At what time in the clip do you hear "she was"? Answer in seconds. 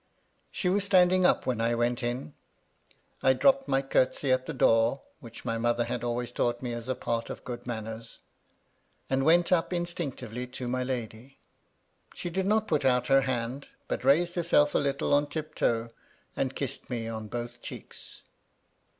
0.51-0.83